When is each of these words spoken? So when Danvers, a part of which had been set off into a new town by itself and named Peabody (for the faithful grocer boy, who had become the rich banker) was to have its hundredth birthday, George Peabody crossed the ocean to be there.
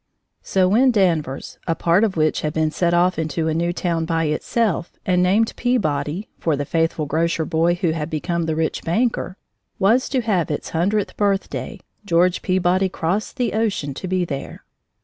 So 0.41 0.67
when 0.67 0.89
Danvers, 0.89 1.59
a 1.67 1.75
part 1.75 2.03
of 2.03 2.17
which 2.17 2.41
had 2.41 2.53
been 2.53 2.71
set 2.71 2.91
off 2.91 3.19
into 3.19 3.47
a 3.47 3.53
new 3.53 3.71
town 3.71 4.05
by 4.05 4.23
itself 4.23 4.93
and 5.05 5.21
named 5.21 5.53
Peabody 5.55 6.27
(for 6.39 6.55
the 6.55 6.65
faithful 6.65 7.05
grocer 7.05 7.45
boy, 7.45 7.75
who 7.75 7.91
had 7.91 8.09
become 8.09 8.47
the 8.47 8.55
rich 8.55 8.81
banker) 8.83 9.37
was 9.77 10.09
to 10.09 10.21
have 10.21 10.49
its 10.49 10.69
hundredth 10.71 11.15
birthday, 11.17 11.81
George 12.03 12.41
Peabody 12.41 12.89
crossed 12.89 13.37
the 13.37 13.53
ocean 13.53 13.93
to 13.93 14.07
be 14.07 14.25
there. 14.25 14.63